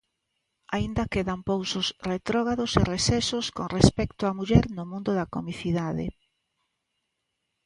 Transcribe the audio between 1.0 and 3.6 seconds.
quedan pousos retrógrados e resesos